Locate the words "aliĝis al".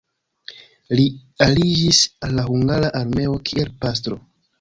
1.47-2.33